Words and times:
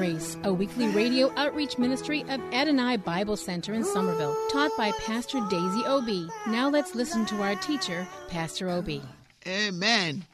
Grace, 0.00 0.38
a 0.44 0.50
weekly 0.50 0.88
radio 0.88 1.30
outreach 1.36 1.76
ministry 1.76 2.22
of 2.30 2.40
Adonai 2.54 2.96
Bible 2.96 3.36
Center 3.36 3.74
in 3.74 3.84
Somerville, 3.84 4.34
taught 4.50 4.70
by 4.74 4.92
Pastor 4.92 5.46
Daisy 5.50 5.84
Obi. 5.84 6.26
Now 6.46 6.70
let's 6.70 6.94
listen 6.94 7.26
to 7.26 7.42
our 7.42 7.54
teacher, 7.56 8.08
Pastor 8.30 8.70
Obi. 8.70 9.02
Amen. 9.46 10.24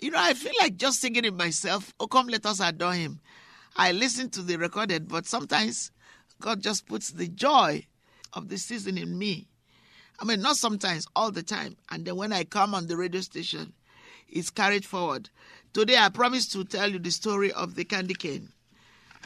You 0.00 0.12
know, 0.12 0.18
I 0.18 0.32
feel 0.32 0.54
like 0.62 0.78
just 0.78 0.98
singing 0.98 1.26
it 1.26 1.34
myself. 1.34 1.92
Oh, 2.00 2.06
come, 2.06 2.28
let 2.28 2.46
us 2.46 2.60
adore 2.60 2.94
him. 2.94 3.20
I 3.76 3.92
listen 3.92 4.30
to 4.30 4.40
the 4.40 4.56
recorded, 4.56 5.08
but 5.08 5.26
sometimes 5.26 5.90
God 6.40 6.62
just 6.62 6.86
puts 6.86 7.10
the 7.10 7.28
joy 7.28 7.84
of 8.32 8.48
the 8.48 8.56
season 8.56 8.96
in 8.96 9.18
me. 9.18 9.46
I 10.20 10.24
mean, 10.24 10.40
not 10.40 10.56
sometimes, 10.56 11.06
all 11.14 11.30
the 11.30 11.42
time. 11.42 11.76
And 11.90 12.06
then 12.06 12.16
when 12.16 12.32
I 12.32 12.44
come 12.44 12.74
on 12.74 12.86
the 12.86 12.96
radio 12.96 13.20
station, 13.20 13.74
it's 14.26 14.48
carried 14.48 14.86
forward. 14.86 15.28
Today, 15.74 15.98
I 15.98 16.08
promise 16.08 16.48
to 16.52 16.64
tell 16.64 16.90
you 16.90 16.98
the 16.98 17.10
story 17.10 17.52
of 17.52 17.74
the 17.74 17.84
candy 17.84 18.14
cane 18.14 18.48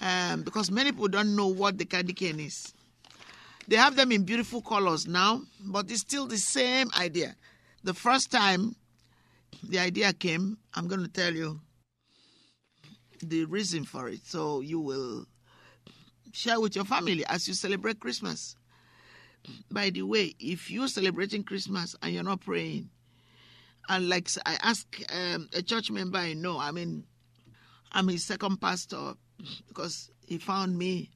um, 0.01 0.43
because 0.43 0.71
many 0.71 0.93
people 0.93 1.09
don't 1.09 1.35
know 1.35 1.49
what 1.49 1.79
the 1.79 1.85
candy 1.85 2.13
cane 2.13 2.41
is. 2.41 2.73
They 3.69 3.77
have 3.77 3.97
them 3.97 4.13
in 4.13 4.25
beautiful 4.25 4.63
colors 4.63 5.07
now, 5.07 5.43
but 5.65 5.91
it's 5.91 6.01
still 6.01 6.27
the 6.27 6.39
same 6.39 6.91
idea. 6.99 7.35
The 7.83 7.95
first 7.95 8.31
time 8.31 8.77
the 9.63 9.79
idea 9.79 10.13
came, 10.13 10.59
I'm 10.75 10.87
going 10.87 11.03
to 11.03 11.09
tell 11.09 11.35
you 11.35 11.61
the 13.23 13.45
reason 13.47 13.85
for 13.85 14.09
it 14.09 14.25
so 14.25 14.61
you 14.61 14.79
will 14.79 15.27
share 16.33 16.61
with 16.61 16.77
your 16.77 16.85
family 16.85 17.25
as 17.27 17.49
you 17.49 17.55
celebrate 17.55 17.99
Christmas. 17.99 18.57
By 19.71 19.91
the 19.91 20.03
way, 20.03 20.35
if 20.39 20.71
you're 20.71 20.89
celebrating 20.89 21.43
Christmas 21.43 21.97
and 22.03 22.13
you're 22.13 22.23
not 22.23 22.41
praying, 22.41 22.91
and 23.89 24.09
like 24.09 24.29
I 24.45 24.59
ask 24.63 24.87
um, 25.13 25.49
a 25.55 25.63
church 25.63 25.91
member 25.91 26.19
I 26.19 26.35
know, 26.35 26.59
I 26.59 26.73
mean, 26.73 27.05
I'm 27.93 28.09
his 28.09 28.25
second 28.25 28.61
pastor 28.61 29.15
because 29.69 30.11
he 30.27 30.39
found 30.39 30.77
me 30.79 31.11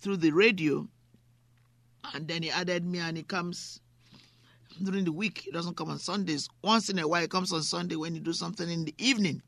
through 0.00 0.18
the 0.18 0.30
radio, 0.30 0.86
and 2.14 2.26
then 2.26 2.42
he 2.42 2.50
added 2.50 2.84
me, 2.84 2.98
and 2.98 3.16
he 3.16 3.22
comes 3.22 3.80
during 4.82 5.04
the 5.04 5.12
week. 5.12 5.38
He 5.38 5.50
doesn't 5.50 5.76
come 5.76 5.90
on 5.90 5.98
Sundays. 5.98 6.48
Once 6.62 6.88
in 6.88 6.98
a 6.98 7.06
while, 7.06 7.22
he 7.22 7.28
comes 7.28 7.52
on 7.52 7.62
Sunday 7.62 7.96
when 7.96 8.14
he 8.14 8.20
do 8.20 8.32
something 8.32 8.68
in 8.68 8.84
the 8.84 8.94
evening. 8.98 9.42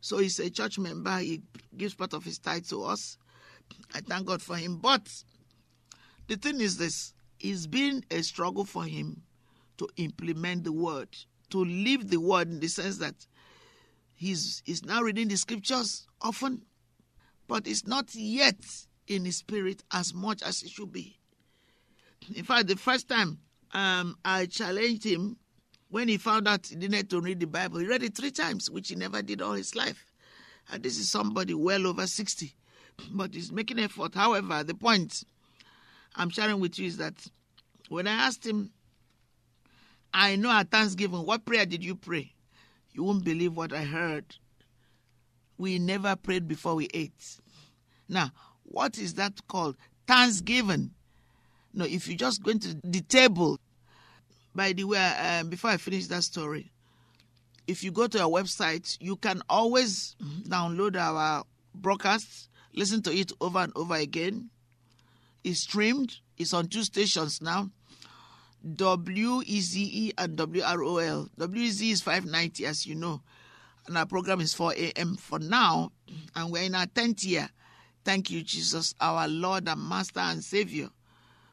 So 0.00 0.18
he's 0.18 0.38
a 0.38 0.50
church 0.50 0.78
member. 0.78 1.18
He 1.18 1.42
gives 1.76 1.94
part 1.94 2.14
of 2.14 2.24
his 2.24 2.38
tithe 2.38 2.66
to 2.66 2.84
us. 2.84 3.16
I 3.94 4.00
thank 4.00 4.26
God 4.26 4.42
for 4.42 4.56
him. 4.56 4.78
But 4.78 5.08
the 6.28 6.36
thing 6.36 6.60
is 6.60 6.76
this 6.76 7.14
it's 7.40 7.66
been 7.66 8.04
a 8.10 8.22
struggle 8.22 8.64
for 8.64 8.84
him 8.84 9.22
to 9.78 9.88
implement 9.96 10.64
the 10.64 10.72
word, 10.72 11.08
to 11.50 11.64
live 11.64 12.08
the 12.08 12.20
word 12.20 12.48
in 12.48 12.60
the 12.60 12.68
sense 12.68 12.98
that 12.98 13.14
he's, 14.14 14.62
he's 14.64 14.84
now 14.84 15.02
reading 15.02 15.28
the 15.28 15.36
scriptures 15.36 16.06
often, 16.20 16.62
but 17.46 17.66
it's 17.66 17.86
not 17.86 18.14
yet 18.14 18.56
in 19.06 19.24
his 19.24 19.36
spirit 19.36 19.82
as 19.92 20.14
much 20.14 20.42
as 20.42 20.62
it 20.62 20.70
should 20.70 20.92
be. 20.92 21.18
In 22.34 22.44
fact, 22.44 22.68
the 22.68 22.76
first 22.76 23.08
time 23.08 23.38
um, 23.72 24.16
I 24.24 24.46
challenged 24.46 25.04
him 25.04 25.36
when 25.90 26.08
he 26.08 26.16
found 26.16 26.48
out 26.48 26.66
he 26.66 26.76
didn't 26.76 26.94
have 26.94 27.08
to 27.08 27.20
read 27.20 27.40
the 27.40 27.46
Bible, 27.46 27.78
he 27.78 27.86
read 27.86 28.02
it 28.02 28.16
three 28.16 28.30
times, 28.30 28.70
which 28.70 28.88
he 28.88 28.96
never 28.96 29.22
did 29.22 29.42
all 29.42 29.52
his 29.52 29.76
life. 29.76 30.04
And 30.72 30.82
this 30.82 30.98
is 30.98 31.10
somebody 31.10 31.54
well 31.54 31.86
over 31.86 32.06
60, 32.06 32.52
but 33.12 33.34
he's 33.34 33.52
making 33.52 33.78
effort. 33.78 34.14
However, 34.14 34.64
the 34.64 34.74
point 34.74 35.22
I'm 36.16 36.30
sharing 36.30 36.60
with 36.60 36.78
you 36.78 36.86
is 36.86 36.96
that 36.96 37.14
when 37.88 38.06
I 38.06 38.12
asked 38.12 38.46
him, 38.46 38.72
I 40.12 40.36
know 40.36 40.50
at 40.50 40.70
Thanksgiving, 40.70 41.26
what 41.26 41.44
prayer 41.44 41.66
did 41.66 41.84
you 41.84 41.96
pray? 41.96 42.32
You 42.92 43.04
won't 43.04 43.24
believe 43.24 43.56
what 43.56 43.72
I 43.72 43.84
heard. 43.84 44.24
We 45.56 45.78
never 45.78 46.16
prayed 46.16 46.48
before 46.48 46.74
we 46.74 46.88
ate. 46.92 47.38
Now, 48.08 48.32
what 48.64 48.98
is 48.98 49.14
that 49.14 49.46
called? 49.46 49.76
Thanksgiving. 50.06 50.90
No, 51.72 51.84
if 51.84 52.08
you 52.08 52.16
just 52.16 52.42
go 52.42 52.50
into 52.50 52.76
the 52.84 53.00
table, 53.00 53.58
by 54.54 54.72
the 54.72 54.84
way, 54.84 54.98
um, 54.98 55.48
before 55.48 55.70
I 55.70 55.76
finish 55.76 56.06
that 56.06 56.22
story, 56.22 56.70
if 57.66 57.82
you 57.82 57.90
go 57.90 58.06
to 58.06 58.22
our 58.22 58.28
website, 58.28 58.96
you 59.00 59.16
can 59.16 59.42
always 59.48 60.16
download 60.48 60.96
our 60.96 61.44
broadcasts, 61.74 62.48
listen 62.74 63.02
to 63.02 63.12
it 63.12 63.32
over 63.40 63.58
and 63.58 63.72
over 63.74 63.94
again. 63.94 64.50
It's 65.42 65.60
streamed. 65.60 66.16
It's 66.36 66.52
on 66.54 66.68
two 66.68 66.82
stations 66.84 67.42
now. 67.42 67.70
WEZE 68.64 70.12
and 70.16 70.38
WROL. 70.38 71.28
Is 71.82 72.02
590, 72.02 72.66
as 72.66 72.86
you 72.86 72.94
know, 72.94 73.20
and 73.86 73.98
our 73.98 74.06
program 74.06 74.40
is 74.40 74.54
4 74.54 74.72
a.m. 74.74 75.16
for 75.16 75.38
now, 75.38 75.92
and 76.34 76.50
we're 76.50 76.62
in 76.62 76.74
our 76.74 76.86
10th 76.86 77.24
year. 77.24 77.48
Thank 78.04 78.30
you, 78.30 78.42
Jesus, 78.42 78.94
our 79.00 79.28
Lord 79.28 79.68
and 79.68 79.80
Master 79.88 80.20
and 80.20 80.42
Savior. 80.42 80.88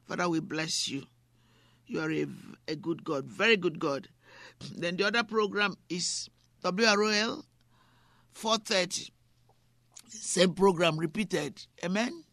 Father, 0.06 0.28
we 0.28 0.40
bless 0.40 0.88
you. 0.88 1.03
You 1.86 2.02
are 2.02 2.12
a, 2.12 2.25
a 2.68 2.75
good 2.75 3.03
God, 3.03 3.25
very 3.25 3.58
good 3.58 3.80
God. 3.80 4.08
Then 4.75 4.97
the 4.97 5.08
other 5.08 5.24
program 5.24 5.75
is 5.90 6.30
WROL, 6.64 7.44
4.30. 8.36 9.12
Same 10.08 10.53
program 10.53 10.98
repeated. 10.98 11.66
Amen? 11.84 12.24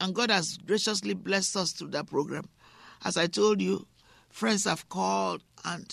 And 0.00 0.14
God 0.14 0.30
has 0.30 0.58
graciously 0.58 1.14
blessed 1.14 1.56
us 1.56 1.72
through 1.72 1.88
that 1.88 2.06
program. 2.06 2.48
As 3.04 3.16
I 3.16 3.26
told 3.26 3.60
you, 3.60 3.86
friends 4.30 4.64
have 4.64 4.88
called 4.88 5.42
and 5.64 5.92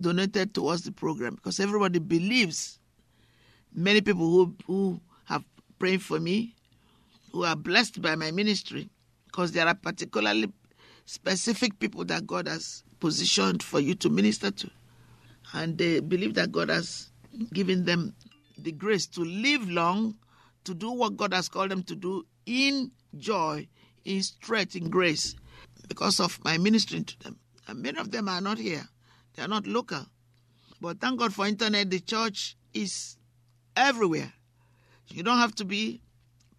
donated 0.00 0.54
towards 0.54 0.82
the 0.82 0.92
program 0.92 1.34
because 1.34 1.60
everybody 1.60 1.98
believes. 1.98 2.78
Many 3.74 4.00
people 4.00 4.30
who, 4.30 4.54
who 4.66 5.00
have 5.24 5.44
prayed 5.78 6.02
for 6.02 6.18
me, 6.18 6.54
who 7.32 7.44
are 7.44 7.56
blessed 7.56 8.00
by 8.00 8.14
my 8.14 8.30
ministry, 8.30 8.88
because 9.26 9.52
there 9.52 9.66
are 9.66 9.74
particularly 9.74 10.50
specific 11.04 11.78
people 11.78 12.04
that 12.06 12.26
God 12.26 12.48
has 12.48 12.82
positioned 13.00 13.62
for 13.62 13.80
you 13.80 13.94
to 13.96 14.08
minister 14.08 14.50
to. 14.50 14.70
And 15.52 15.78
they 15.78 16.00
believe 16.00 16.34
that 16.34 16.52
God 16.52 16.68
has 16.68 17.10
given 17.52 17.84
them 17.84 18.14
the 18.58 18.72
grace 18.72 19.06
to 19.06 19.20
live 19.22 19.68
long, 19.70 20.16
to 20.64 20.74
do 20.74 20.90
what 20.90 21.16
God 21.16 21.32
has 21.32 21.48
called 21.48 21.70
them 21.70 21.82
to 21.84 21.94
do 21.94 22.26
in 22.46 22.90
joy, 23.16 23.68
in 24.04 24.22
strength, 24.22 24.76
in 24.76 24.90
grace, 24.90 25.34
because 25.88 26.20
of 26.20 26.42
my 26.44 26.58
ministering 26.58 27.04
to 27.04 27.18
them. 27.20 27.38
And 27.66 27.82
many 27.82 27.98
of 27.98 28.10
them 28.10 28.28
are 28.28 28.40
not 28.40 28.58
here, 28.58 28.86
they 29.38 29.44
are 29.44 29.48
not 29.48 29.68
local. 29.68 30.04
But 30.80 31.00
thank 31.00 31.20
God 31.20 31.32
for 31.32 31.46
internet, 31.46 31.88
the 31.88 32.00
church 32.00 32.56
is 32.74 33.16
everywhere. 33.76 34.32
You 35.10 35.22
don't 35.22 35.38
have 35.38 35.54
to 35.56 35.64
be 35.64 36.02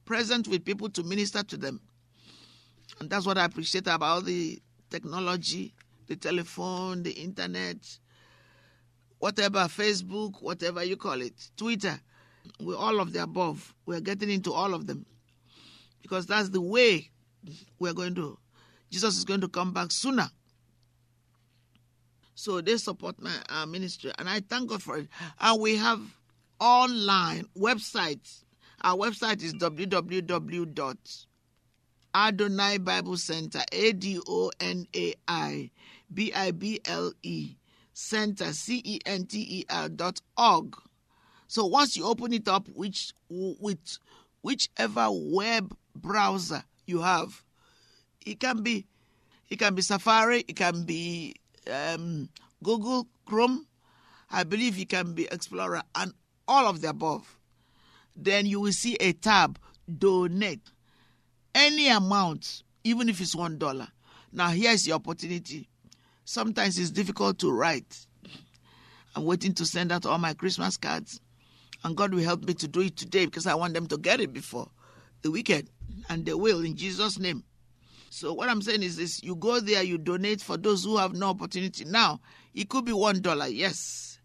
present 0.06 0.48
with 0.48 0.64
people 0.64 0.90
to 0.92 1.04
minister 1.04 1.44
to 1.44 1.58
them. 1.58 1.82
And 3.02 3.10
that's 3.10 3.26
what 3.26 3.38
I 3.38 3.44
appreciate 3.44 3.88
about 3.88 4.24
the 4.24 4.62
technology, 4.90 5.74
the 6.08 6.16
telephone, 6.16 7.04
the 7.04 7.12
internet, 7.12 7.78
whatever, 9.18 9.60
Facebook, 9.66 10.42
whatever 10.42 10.82
you 10.82 10.96
call 10.96 11.22
it, 11.22 11.34
Twitter. 11.58 12.00
We're 12.62 12.78
all 12.78 13.02
of 13.02 13.12
the 13.12 13.24
above. 13.24 13.74
We're 13.86 14.00
getting 14.00 14.30
into 14.30 14.54
all 14.54 14.74
of 14.74 14.88
them. 14.88 15.06
Because 16.02 16.26
that's 16.28 16.48
the 16.48 16.62
way 16.62 17.12
we're 17.78 17.94
going 17.94 18.16
to. 18.16 18.38
Jesus 18.90 19.18
is 19.18 19.26
going 19.26 19.42
to 19.42 19.50
come 19.50 19.74
back 19.74 19.92
sooner. 19.92 20.30
So 22.40 22.62
they 22.62 22.78
support 22.78 23.22
my 23.22 23.36
uh, 23.50 23.66
ministry, 23.66 24.14
and 24.18 24.30
I 24.30 24.40
thank 24.40 24.70
God 24.70 24.82
for 24.82 24.98
it. 24.98 25.10
And 25.42 25.60
we 25.60 25.76
have 25.76 26.00
online 26.58 27.44
websites. 27.54 28.46
Our 28.82 28.96
website 28.96 29.44
is 29.44 29.54
www.adonai 29.56 30.38
Bible 32.78 33.18
Center, 33.18 33.60
A 33.74 33.92
D 33.92 34.22
O 34.26 34.52
N 34.62 34.88
A 34.96 35.14
I 35.28 35.70
B 36.14 36.32
I 36.34 36.52
B 36.52 36.80
L 36.86 37.12
E 37.24 37.58
Center, 37.92 38.54
C 38.54 38.82
E 38.86 39.00
N 39.06 39.26
T 39.26 39.38
E 39.42 39.66
R 39.70 39.90
dot 39.90 40.22
org. 40.38 40.78
So 41.48 41.66
once 41.66 41.98
you 41.98 42.06
open 42.06 42.32
it 42.32 42.48
up, 42.48 42.70
which 42.70 43.12
with 43.30 43.98
whichever 44.44 45.10
web 45.12 45.76
browser 45.94 46.64
you 46.86 47.02
have, 47.02 47.44
it 48.26 48.40
can 48.40 48.64
be 48.64 48.88
it 49.50 49.60
can 49.60 49.76
be 49.76 49.82
Safari, 49.82 50.46
it 50.48 50.56
can 50.56 50.84
be 50.84 51.36
um, 51.70 52.30
Google 52.64 53.08
Chrome, 53.26 53.66
I 54.30 54.44
believe 54.44 54.80
it 54.80 54.90
can 54.90 55.14
be 55.14 55.28
Explorer, 55.32 55.82
and 55.96 56.14
all 56.48 56.68
of 56.68 56.82
the 56.82 56.90
above. 56.90 57.38
Then 58.16 58.46
you 58.46 58.60
will 58.60 58.74
see 58.74 58.96
a 58.96 59.14
tab, 59.14 59.60
donate 59.98 60.62
any 61.56 61.88
amount, 61.88 62.64
even 62.84 63.10
if 63.10 63.22
it's 63.22 63.36
one 63.36 63.58
dollar. 63.58 63.88
Now 64.32 64.50
here's 64.50 64.84
the 64.84 64.94
opportunity. 64.94 65.68
Sometimes 66.26 66.78
it's 66.78 66.92
difficult 66.92 67.40
to 67.40 67.52
write. 67.52 68.06
I'm 69.16 69.26
waiting 69.26 69.54
to 69.56 69.66
send 69.66 69.92
out 69.92 70.06
all 70.06 70.18
my 70.20 70.34
Christmas 70.34 70.78
cards, 70.78 71.22
and 71.84 71.96
God 71.96 72.14
will 72.14 72.24
help 72.24 72.44
me 72.44 72.54
to 72.56 72.68
do 72.68 72.82
it 72.82 72.98
today 72.98 73.26
because 73.26 73.48
I 73.48 73.56
want 73.56 73.74
them 73.74 73.88
to 73.88 73.98
get 73.98 74.20
it 74.20 74.34
before 74.34 74.70
the 75.22 75.32
weekend, 75.32 75.70
and 76.10 76.26
they 76.26 76.34
will 76.34 76.64
in 76.64 76.76
Jesus' 76.76 77.18
name. 77.18 77.44
So 78.12 78.34
what 78.34 78.50
I'm 78.50 78.62
saying 78.62 78.84
is 78.84 78.98
this: 78.98 79.24
you 79.24 79.36
go 79.36 79.60
there, 79.60 79.84
you 79.84 79.98
donate 79.98 80.42
for 80.42 80.58
those 80.58 80.84
who 80.84 80.98
have 80.98 81.14
no 81.14 81.30
opportunity. 81.30 81.86
Now 81.86 82.20
it 82.54 82.68
could 82.70 82.86
be 82.86 82.94
one 82.94 83.22
dollar, 83.22 83.48
yes. 83.48 84.20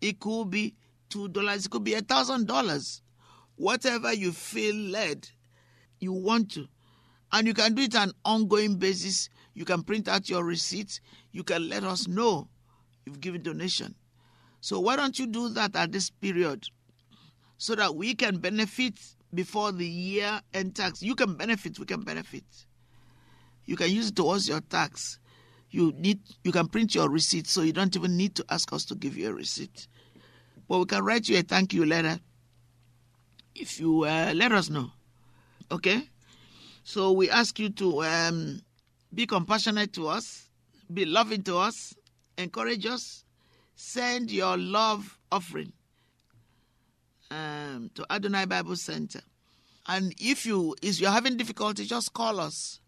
It 0.00 0.20
could 0.20 0.50
be 0.50 0.74
two 1.08 1.28
dollars. 1.28 1.66
It 1.66 1.70
could 1.70 1.84
be 1.84 1.94
a 1.94 2.02
thousand 2.02 2.46
dollars. 2.46 3.02
Whatever 3.56 4.12
you 4.12 4.32
feel 4.32 4.74
led, 4.74 5.28
you 5.98 6.12
want 6.12 6.52
to, 6.52 6.68
and 7.32 7.46
you 7.46 7.54
can 7.54 7.74
do 7.74 7.82
it 7.82 7.96
on 7.96 8.10
an 8.10 8.14
ongoing 8.24 8.76
basis. 8.76 9.28
You 9.54 9.64
can 9.64 9.82
print 9.82 10.06
out 10.06 10.28
your 10.28 10.44
receipt. 10.44 11.00
You 11.32 11.42
can 11.42 11.68
let 11.68 11.82
us 11.82 12.06
know 12.06 12.48
you've 13.06 13.20
given 13.20 13.42
donation. 13.42 13.94
So 14.60 14.78
why 14.80 14.96
don't 14.96 15.18
you 15.18 15.26
do 15.26 15.48
that 15.50 15.74
at 15.74 15.92
this 15.92 16.10
period, 16.10 16.64
so 17.56 17.74
that 17.74 17.96
we 17.96 18.14
can 18.14 18.38
benefit 18.38 18.94
before 19.34 19.72
the 19.72 19.86
year 19.86 20.40
end 20.52 20.76
tax? 20.76 21.02
You 21.02 21.14
can 21.14 21.34
benefit. 21.34 21.78
We 21.78 21.86
can 21.86 22.02
benefit. 22.02 22.44
You 23.66 23.76
can 23.76 23.90
use 23.90 24.08
it 24.08 24.16
towards 24.16 24.48
your 24.48 24.60
tax. 24.60 25.18
You 25.70 25.92
need 25.96 26.20
you 26.44 26.52
can 26.52 26.68
print 26.68 26.94
your 26.94 27.10
receipt, 27.10 27.46
so 27.46 27.62
you 27.62 27.72
don't 27.72 27.94
even 27.96 28.16
need 28.16 28.34
to 28.36 28.44
ask 28.48 28.72
us 28.72 28.84
to 28.86 28.94
give 28.94 29.16
you 29.16 29.28
a 29.28 29.34
receipt. 29.34 29.88
But 30.68 30.78
we 30.78 30.84
can 30.86 31.04
write 31.04 31.28
you 31.28 31.38
a 31.38 31.42
thank 31.42 31.74
you 31.74 31.84
letter 31.84 32.18
if 33.54 33.80
you 33.80 34.04
uh, 34.04 34.32
let 34.34 34.52
us 34.52 34.70
know. 34.70 34.90
Okay? 35.70 36.08
So 36.84 37.12
we 37.12 37.30
ask 37.30 37.58
you 37.58 37.68
to 37.70 38.04
um, 38.04 38.62
be 39.12 39.26
compassionate 39.26 39.92
to 39.94 40.08
us, 40.08 40.48
be 40.92 41.04
loving 41.04 41.42
to 41.42 41.58
us, 41.58 41.94
encourage 42.38 42.86
us, 42.86 43.24
send 43.74 44.30
your 44.30 44.56
love 44.56 45.18
offering 45.32 45.72
um, 47.30 47.90
to 47.94 48.06
Adonai 48.10 48.44
Bible 48.44 48.76
Center. 48.76 49.20
And 49.88 50.14
if 50.18 50.46
you 50.46 50.74
if 50.82 51.00
you're 51.00 51.10
having 51.10 51.36
difficulty, 51.36 51.84
just 51.84 52.12
call 52.12 52.40
us 52.40 52.80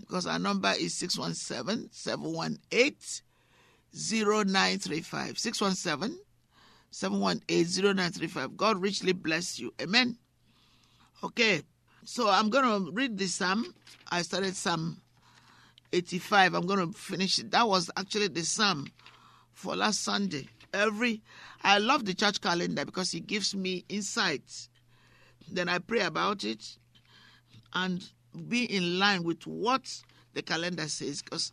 because 0.00 0.26
our 0.26 0.38
number 0.38 0.72
is 0.78 0.94
617 0.94 1.90
718 1.92 2.96
0935. 3.94 5.38
617 5.38 6.18
718 6.90 7.94
0935. 7.96 8.56
God 8.56 8.80
richly 8.80 9.12
bless 9.12 9.58
you. 9.58 9.72
Amen. 9.80 10.16
Okay, 11.22 11.62
so 12.04 12.28
I'm 12.28 12.50
going 12.50 12.64
to 12.64 12.92
read 12.92 13.16
the 13.16 13.26
psalm. 13.26 13.74
I 14.10 14.22
started 14.22 14.54
Psalm 14.54 15.00
85. 15.92 16.54
I'm 16.54 16.66
going 16.66 16.86
to 16.86 16.98
finish 16.98 17.38
it. 17.38 17.50
That 17.50 17.68
was 17.68 17.90
actually 17.96 18.28
the 18.28 18.42
psalm 18.42 18.86
for 19.52 19.74
last 19.74 20.02
Sunday. 20.02 20.48
Every 20.72 21.22
I 21.62 21.78
love 21.78 22.04
the 22.04 22.14
church 22.14 22.40
calendar 22.40 22.84
because 22.84 23.14
it 23.14 23.26
gives 23.26 23.54
me 23.54 23.84
insights. 23.88 24.68
Then 25.50 25.68
I 25.68 25.78
pray 25.78 26.00
about 26.00 26.44
it 26.44 26.76
and 27.72 28.06
be 28.48 28.64
in 28.64 28.98
line 28.98 29.22
with 29.22 29.46
what 29.46 30.02
the 30.34 30.42
calendar 30.42 30.88
says 30.88 31.22
because 31.22 31.52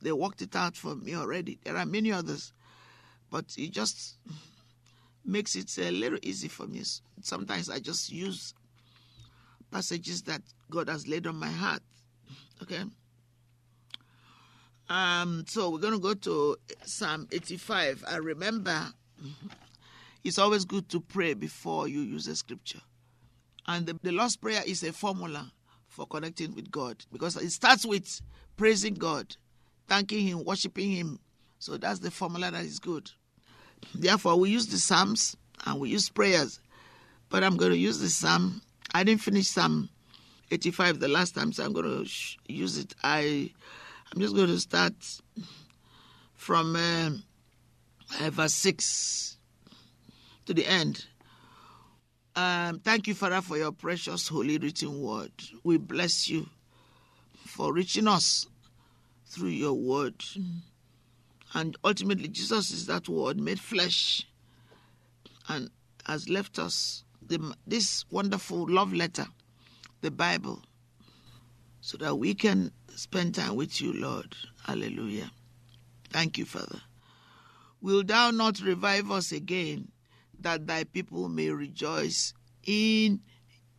they 0.00 0.12
worked 0.12 0.42
it 0.42 0.54
out 0.56 0.76
for 0.76 0.94
me 0.94 1.14
already. 1.14 1.58
There 1.64 1.76
are 1.76 1.86
many 1.86 2.12
others, 2.12 2.52
but 3.30 3.44
it 3.56 3.70
just 3.70 4.16
makes 5.24 5.54
it 5.56 5.76
a 5.78 5.90
little 5.90 6.18
easy 6.22 6.48
for 6.48 6.66
me. 6.66 6.82
Sometimes 7.22 7.70
I 7.70 7.78
just 7.78 8.12
use 8.12 8.54
passages 9.70 10.22
that 10.22 10.42
God 10.70 10.88
has 10.88 11.06
laid 11.06 11.26
on 11.26 11.36
my 11.36 11.50
heart. 11.50 11.82
Okay. 12.62 12.82
Um, 14.88 15.44
so 15.48 15.70
we're 15.70 15.78
going 15.78 15.94
to 15.94 16.00
go 16.00 16.14
to 16.14 16.56
Psalm 16.84 17.26
85. 17.32 18.04
I 18.06 18.16
remember 18.16 18.88
it's 20.24 20.38
always 20.38 20.64
good 20.64 20.88
to 20.90 21.00
pray 21.00 21.34
before 21.34 21.88
you 21.88 22.00
use 22.00 22.26
a 22.26 22.36
scripture. 22.36 22.80
And 23.66 23.86
the, 23.86 23.98
the 24.02 24.12
Lord's 24.12 24.36
Prayer 24.36 24.62
is 24.66 24.82
a 24.82 24.92
formula 24.92 25.50
for 25.92 26.06
connecting 26.06 26.54
with 26.54 26.70
God 26.70 27.04
because 27.12 27.36
it 27.36 27.50
starts 27.50 27.84
with 27.84 28.20
praising 28.56 28.94
God, 28.94 29.36
thanking 29.88 30.26
Him, 30.26 30.44
worshiping 30.44 30.90
Him. 30.90 31.20
So 31.58 31.76
that's 31.76 31.98
the 32.00 32.10
formula 32.10 32.50
that 32.50 32.64
is 32.64 32.78
good. 32.78 33.10
Therefore, 33.94 34.36
we 34.36 34.50
use 34.50 34.66
the 34.68 34.78
Psalms 34.78 35.36
and 35.66 35.78
we 35.78 35.90
use 35.90 36.08
prayers. 36.08 36.60
But 37.28 37.44
I'm 37.44 37.56
going 37.56 37.72
to 37.72 37.78
use 37.78 37.98
the 37.98 38.08
Psalm. 38.08 38.62
I 38.94 39.04
didn't 39.04 39.20
finish 39.20 39.48
Psalm 39.48 39.90
85 40.50 40.98
the 40.98 41.08
last 41.08 41.34
time, 41.34 41.52
so 41.52 41.64
I'm 41.64 41.72
going 41.72 41.86
to 41.86 42.04
sh- 42.06 42.38
use 42.46 42.78
it. 42.78 42.94
I, 43.02 43.50
I'm 44.12 44.20
just 44.20 44.34
going 44.34 44.48
to 44.48 44.60
start 44.60 44.94
from 46.34 46.74
uh, 46.74 47.10
verse 48.30 48.54
6 48.54 49.36
to 50.46 50.54
the 50.54 50.66
end. 50.66 51.06
Um, 52.34 52.78
thank 52.80 53.06
you, 53.06 53.14
Father, 53.14 53.42
for 53.42 53.58
your 53.58 53.72
precious 53.72 54.28
holy 54.28 54.56
written 54.56 55.00
word. 55.02 55.32
We 55.64 55.76
bless 55.76 56.28
you 56.28 56.48
for 57.46 57.72
reaching 57.72 58.08
us 58.08 58.46
through 59.26 59.50
your 59.50 59.74
word. 59.74 60.24
And 61.54 61.76
ultimately, 61.84 62.28
Jesus 62.28 62.70
is 62.70 62.86
that 62.86 63.08
word 63.08 63.38
made 63.38 63.60
flesh 63.60 64.26
and 65.48 65.70
has 66.06 66.28
left 66.30 66.58
us 66.58 67.04
the, 67.26 67.54
this 67.66 68.06
wonderful 68.10 68.66
love 68.66 68.94
letter, 68.94 69.26
the 70.00 70.10
Bible, 70.10 70.62
so 71.82 71.98
that 71.98 72.16
we 72.16 72.34
can 72.34 72.72
spend 72.96 73.34
time 73.34 73.56
with 73.56 73.80
you, 73.80 73.92
Lord. 73.92 74.34
Hallelujah. 74.64 75.30
Thank 76.10 76.38
you, 76.38 76.46
Father. 76.46 76.80
Will 77.82 78.04
thou 78.04 78.30
not 78.30 78.60
revive 78.60 79.10
us 79.10 79.32
again, 79.32 79.91
that 80.42 80.66
thy 80.66 80.84
people 80.84 81.28
may 81.28 81.50
rejoice 81.50 82.34
in 82.64 83.20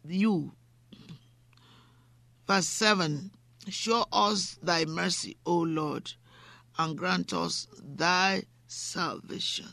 you? 0.05 0.53
Verse 2.47 2.67
7 2.67 3.31
Show 3.69 4.05
us 4.11 4.59
thy 4.61 4.83
mercy, 4.85 5.37
O 5.45 5.59
Lord, 5.59 6.11
and 6.77 6.97
grant 6.97 7.31
us 7.31 7.67
thy 7.81 8.43
salvation. 8.67 9.69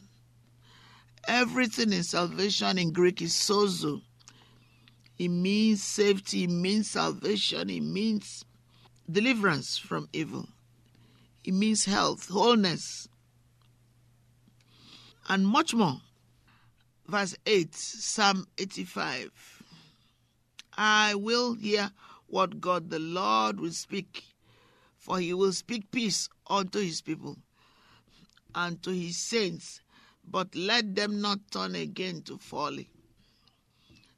Everything 1.26 1.92
in 1.92 2.04
salvation 2.04 2.78
in 2.78 2.92
Greek 2.92 3.20
is 3.20 3.32
sozo. 3.34 4.02
It 5.18 5.28
means 5.28 5.82
safety, 5.82 6.44
it 6.44 6.50
means 6.50 6.90
salvation, 6.90 7.68
it 7.68 7.82
means 7.82 8.44
deliverance 9.10 9.76
from 9.76 10.08
evil, 10.12 10.48
it 11.44 11.52
means 11.52 11.84
health, 11.84 12.28
wholeness, 12.28 13.08
and 15.28 15.46
much 15.46 15.74
more. 15.74 16.00
Verse 17.10 17.34
8, 17.44 17.74
Psalm 17.74 18.46
85. 18.56 19.64
I 20.78 21.16
will 21.16 21.54
hear 21.54 21.90
what 22.28 22.60
God 22.60 22.88
the 22.88 23.00
Lord 23.00 23.58
will 23.58 23.72
speak, 23.72 24.22
for 24.96 25.18
he 25.18 25.34
will 25.34 25.52
speak 25.52 25.90
peace 25.90 26.28
unto 26.48 26.78
his 26.78 27.00
people 27.00 27.36
and 28.54 28.80
to 28.84 28.90
his 28.90 29.16
saints, 29.16 29.80
but 30.24 30.54
let 30.54 30.94
them 30.94 31.20
not 31.20 31.40
turn 31.50 31.74
again 31.74 32.22
to 32.26 32.38
folly. 32.38 32.88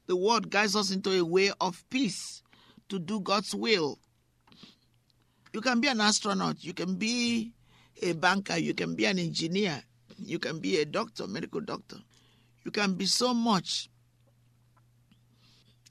The 0.07 0.15
word 0.17 0.51
guides 0.51 0.77
us 0.77 0.91
into 0.91 1.19
a 1.19 1.25
way 1.25 1.51
of 1.63 1.89
peace 1.89 2.43
to 2.91 2.99
do 2.99 3.21
God's 3.21 3.55
will. 3.55 3.99
You 5.55 5.63
can 5.63 5.81
be 5.81 5.89
an 5.89 6.03
astronaut, 6.03 6.63
you 6.63 6.75
can 6.75 6.97
be 6.97 7.55
a 8.03 8.13
banker, 8.13 8.59
you 8.59 8.75
can 8.75 8.95
be 8.95 9.07
an 9.07 9.19
engineer, 9.19 9.83
you 10.19 10.39
can 10.39 10.59
be 10.59 10.77
a 10.81 10.85
doctor, 10.85 11.27
medical 11.27 11.63
doctor. 11.63 11.97
You 12.65 12.71
can 12.71 12.95
be 12.95 13.07
so 13.07 13.35
much 13.35 13.89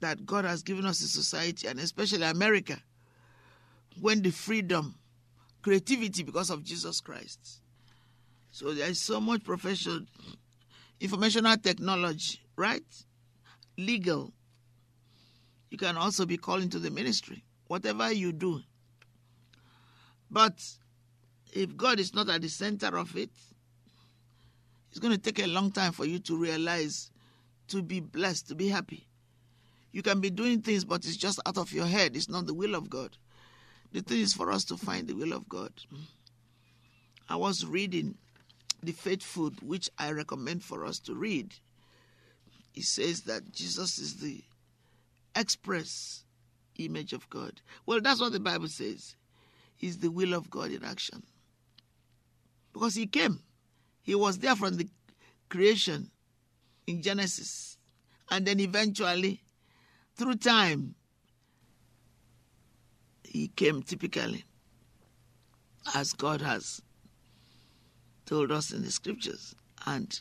that 0.00 0.26
God 0.26 0.44
has 0.44 0.62
given 0.62 0.84
us 0.84 1.00
in 1.00 1.08
society, 1.08 1.68
and 1.68 1.78
especially 1.78 2.24
America, 2.24 2.76
when 4.00 4.22
the 4.22 4.30
freedom, 4.30 4.96
creativity 5.62 6.22
because 6.22 6.50
of 6.50 6.64
Jesus 6.64 7.00
Christ. 7.00 7.60
So 8.50 8.74
there 8.74 8.88
is 8.88 9.00
so 9.00 9.20
much 9.20 9.44
professional, 9.44 10.00
informational 11.00 11.56
technology, 11.56 12.40
right? 12.56 12.84
Legal. 13.78 14.32
You 15.70 15.78
can 15.78 15.96
also 15.96 16.26
be 16.26 16.36
called 16.36 16.62
into 16.62 16.78
the 16.78 16.90
ministry, 16.90 17.44
whatever 17.68 18.12
you 18.12 18.32
do. 18.32 18.60
But 20.30 20.60
if 21.52 21.76
God 21.76 22.00
is 22.00 22.14
not 22.14 22.28
at 22.28 22.42
the 22.42 22.48
center 22.48 22.98
of 22.98 23.16
it, 23.16 23.30
It's 24.92 25.00
going 25.00 25.14
to 25.14 25.18
take 25.18 25.42
a 25.42 25.48
long 25.48 25.70
time 25.70 25.92
for 25.92 26.04
you 26.04 26.18
to 26.18 26.36
realize, 26.36 27.10
to 27.68 27.80
be 27.80 28.00
blessed, 28.00 28.48
to 28.48 28.54
be 28.54 28.68
happy. 28.68 29.06
You 29.90 30.02
can 30.02 30.20
be 30.20 30.28
doing 30.28 30.60
things, 30.60 30.84
but 30.84 31.06
it's 31.06 31.16
just 31.16 31.40
out 31.46 31.56
of 31.56 31.72
your 31.72 31.86
head. 31.86 32.14
It's 32.14 32.28
not 32.28 32.46
the 32.46 32.52
will 32.52 32.74
of 32.74 32.90
God. 32.90 33.16
The 33.92 34.02
thing 34.02 34.20
is 34.20 34.34
for 34.34 34.52
us 34.52 34.64
to 34.66 34.76
find 34.76 35.08
the 35.08 35.14
will 35.14 35.32
of 35.32 35.48
God. 35.48 35.72
I 37.26 37.36
was 37.36 37.64
reading 37.64 38.18
The 38.82 38.92
Faith 38.92 39.22
Food, 39.22 39.62
which 39.62 39.88
I 39.98 40.10
recommend 40.10 40.62
for 40.62 40.84
us 40.84 40.98
to 41.00 41.14
read. 41.14 41.54
It 42.74 42.84
says 42.84 43.22
that 43.22 43.50
Jesus 43.50 43.98
is 43.98 44.16
the 44.16 44.42
express 45.34 46.24
image 46.78 47.14
of 47.14 47.30
God. 47.30 47.62
Well, 47.86 48.02
that's 48.02 48.20
what 48.20 48.32
the 48.32 48.40
Bible 48.40 48.68
says. 48.68 49.16
Is 49.80 49.98
the 49.98 50.10
will 50.10 50.34
of 50.34 50.50
God 50.50 50.70
in 50.70 50.84
action. 50.84 51.22
Because 52.74 52.94
he 52.94 53.06
came. 53.06 53.40
He 54.02 54.14
was 54.14 54.38
there 54.38 54.56
from 54.56 54.76
the 54.76 54.88
creation 55.48 56.10
in 56.86 57.02
Genesis. 57.02 57.78
And 58.30 58.46
then 58.46 58.60
eventually, 58.60 59.42
through 60.16 60.36
time, 60.36 60.94
he 63.22 63.48
came 63.48 63.82
typically 63.82 64.44
as 65.94 66.12
God 66.12 66.40
has 66.42 66.82
told 68.26 68.52
us 68.52 68.72
in 68.72 68.82
the 68.82 68.90
scriptures 68.90 69.54
and 69.86 70.20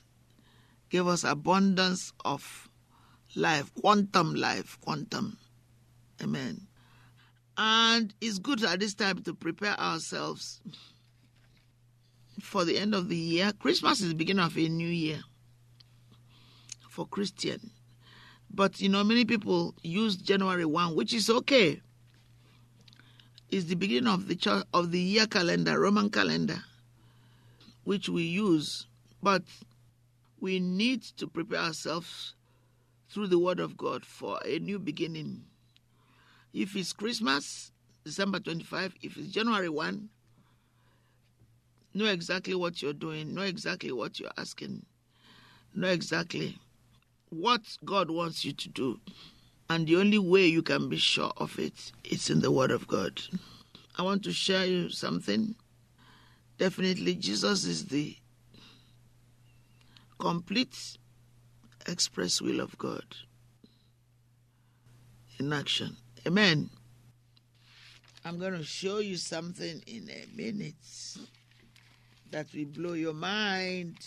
gave 0.89 1.07
us 1.07 1.23
abundance 1.23 2.13
of 2.25 2.69
life, 3.35 3.71
quantum 3.79 4.35
life, 4.35 4.77
quantum. 4.81 5.37
Amen. 6.21 6.67
And 7.57 8.13
it's 8.21 8.39
good 8.39 8.63
at 8.63 8.79
this 8.79 8.93
time 8.93 9.23
to 9.23 9.33
prepare 9.33 9.79
ourselves 9.79 10.61
for 12.41 12.65
the 12.65 12.77
end 12.77 12.93
of 12.93 13.09
the 13.09 13.15
year. 13.15 13.51
Christmas 13.53 14.01
is 14.01 14.09
the 14.09 14.15
beginning 14.15 14.43
of 14.43 14.57
a 14.57 14.67
new 14.67 14.87
year 14.87 15.21
for 16.89 17.07
Christian. 17.07 17.71
But 18.53 18.81
you 18.81 18.89
know, 18.89 19.03
many 19.03 19.25
people 19.25 19.75
use 19.81 20.17
January 20.17 20.65
1, 20.65 20.95
which 20.95 21.13
is 21.13 21.29
okay. 21.29 21.81
It's 23.49 23.65
the 23.65 23.75
beginning 23.75 24.07
of 24.07 24.27
the 24.27 24.65
of 24.73 24.91
the 24.91 24.99
year 24.99 25.27
calendar, 25.27 25.79
Roman 25.79 26.09
calendar, 26.09 26.63
which 27.83 28.09
we 28.09 28.23
use. 28.23 28.87
But 29.23 29.43
we 30.39 30.59
need 30.59 31.03
to 31.17 31.27
prepare 31.27 31.59
ourselves 31.59 32.35
through 33.09 33.27
the 33.27 33.39
Word 33.39 33.59
of 33.59 33.77
God 33.77 34.05
for 34.05 34.39
a 34.45 34.59
new 34.59 34.79
beginning. 34.79 35.43
If 36.53 36.75
it's 36.75 36.93
Christmas, 36.93 37.71
December 38.03 38.39
25, 38.39 38.95
if 39.01 39.17
it's 39.17 39.27
January 39.27 39.69
1, 39.69 40.09
know 41.93 42.05
exactly 42.05 42.55
what 42.55 42.81
you're 42.81 42.93
doing, 42.93 43.33
know 43.33 43.41
exactly 43.41 43.91
what 43.91 44.19
you're 44.19 44.31
asking, 44.37 44.85
know 45.75 45.87
exactly 45.89 46.57
what 47.29 47.61
God 47.85 48.09
wants 48.09 48.43
you 48.45 48.53
to 48.53 48.69
do. 48.69 48.99
And 49.69 49.87
the 49.87 49.95
only 49.95 50.19
way 50.19 50.47
you 50.47 50.61
can 50.61 50.89
be 50.89 50.97
sure 50.97 51.31
of 51.37 51.57
it 51.57 51.91
is 52.03 52.29
in 52.29 52.41
the 52.41 52.51
Word 52.51 52.71
of 52.71 52.87
God. 52.87 53.21
I 53.97 54.03
want 54.03 54.23
to 54.23 54.33
share 54.33 54.65
you 54.65 54.89
something. 54.89 55.55
Definitely, 56.57 57.15
Jesus 57.15 57.65
is 57.65 57.85
the 57.85 58.15
complete 60.19 60.97
express 61.87 62.41
will 62.41 62.59
of 62.59 62.77
God 62.77 63.05
in 65.39 65.51
action. 65.51 65.97
Amen. 66.27 66.69
I'm 68.23 68.37
going 68.37 68.53
to 68.53 68.63
show 68.63 68.99
you 68.99 69.17
something 69.17 69.81
in 69.87 70.09
a 70.09 70.25
minute 70.35 70.75
that 72.31 72.47
will 72.53 72.65
blow 72.65 72.93
your 72.93 73.13
mind. 73.13 73.97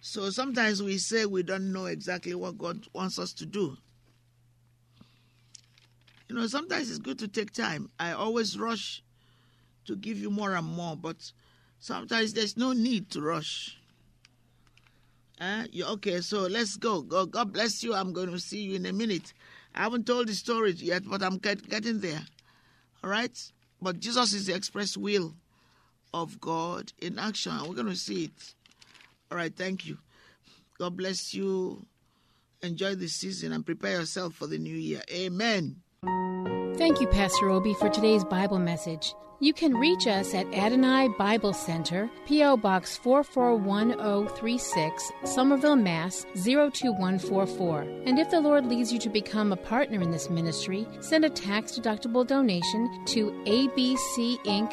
So 0.00 0.30
sometimes 0.30 0.82
we 0.82 0.98
say 0.98 1.24
we 1.24 1.42
don't 1.42 1.72
know 1.72 1.86
exactly 1.86 2.34
what 2.34 2.58
God 2.58 2.86
wants 2.92 3.18
us 3.18 3.32
to 3.34 3.46
do. 3.46 3.76
You 6.28 6.36
know, 6.36 6.46
sometimes 6.46 6.90
it's 6.90 6.98
good 6.98 7.18
to 7.20 7.28
take 7.28 7.52
time. 7.52 7.90
I 7.98 8.12
always 8.12 8.58
rush 8.58 9.02
to 9.86 9.96
give 9.96 10.18
you 10.18 10.30
more 10.30 10.54
and 10.54 10.66
more, 10.66 10.96
but 10.96 11.32
sometimes 11.78 12.32
there's 12.32 12.56
no 12.56 12.72
need 12.72 13.10
to 13.10 13.20
rush. 13.20 13.78
Uh, 15.40 15.64
you, 15.70 15.84
okay, 15.84 16.20
so 16.20 16.40
let's 16.42 16.76
go. 16.76 17.02
God, 17.02 17.30
God 17.30 17.52
bless 17.52 17.82
you. 17.82 17.94
I'm 17.94 18.12
going 18.12 18.30
to 18.30 18.38
see 18.38 18.62
you 18.62 18.76
in 18.76 18.86
a 18.86 18.92
minute. 18.92 19.32
I 19.74 19.82
haven't 19.82 20.06
told 20.06 20.28
the 20.28 20.34
story 20.34 20.72
yet, 20.72 21.02
but 21.08 21.22
I'm 21.22 21.38
get, 21.38 21.68
getting 21.68 22.00
there. 22.00 22.24
All 23.02 23.10
right? 23.10 23.36
But 23.82 24.00
Jesus 24.00 24.32
is 24.32 24.46
the 24.46 24.54
express 24.54 24.96
will 24.96 25.34
of 26.14 26.40
God 26.40 26.92
in 27.02 27.18
action. 27.18 27.52
We're 27.66 27.74
going 27.74 27.88
to 27.88 27.96
see 27.96 28.26
it. 28.26 28.54
All 29.30 29.36
right, 29.36 29.54
thank 29.54 29.86
you. 29.86 29.98
God 30.78 30.96
bless 30.96 31.34
you. 31.34 31.84
Enjoy 32.62 32.94
the 32.94 33.08
season 33.08 33.52
and 33.52 33.66
prepare 33.66 33.98
yourself 33.98 34.34
for 34.34 34.46
the 34.46 34.58
new 34.58 34.76
year. 34.76 35.02
Amen. 35.12 35.76
Thank 36.76 37.00
you, 37.00 37.06
Pastor 37.08 37.50
Obi, 37.50 37.74
for 37.74 37.90
today's 37.90 38.24
Bible 38.24 38.58
message. 38.58 39.14
You 39.40 39.52
can 39.52 39.76
reach 39.76 40.06
us 40.06 40.32
at 40.34 40.46
Adonai 40.54 41.08
Bible 41.18 41.52
Center, 41.52 42.08
P.O. 42.26 42.56
Box 42.58 42.96
441036, 42.96 45.12
Somerville, 45.24 45.76
Mass. 45.76 46.24
02144. 46.34 47.80
And 48.06 48.18
if 48.18 48.30
the 48.30 48.40
Lord 48.40 48.64
leads 48.66 48.92
you 48.92 48.98
to 49.00 49.10
become 49.10 49.52
a 49.52 49.56
partner 49.56 50.00
in 50.00 50.12
this 50.12 50.30
ministry, 50.30 50.86
send 51.00 51.24
a 51.24 51.30
tax 51.30 51.78
deductible 51.78 52.26
donation 52.26 53.04
to 53.06 53.32
ABC 53.46 54.38
Inc. 54.44 54.72